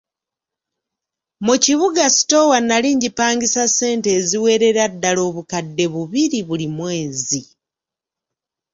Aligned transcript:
Mu 1.45 1.55
kibuga 1.63 2.03
sitoowa 2.15 2.57
nnali 2.61 2.89
ngipangisa 2.97 3.63
ssente 3.69 4.09
eziwerera 4.19 4.83
ddala 4.93 5.21
obukadde 5.29 5.85
bubiri 5.93 6.39
buli 6.47 6.67
mwezi. 6.77 7.41